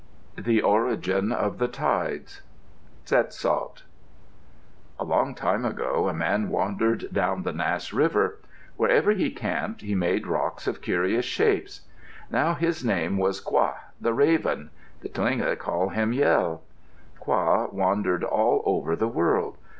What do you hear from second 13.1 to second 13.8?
was Qa,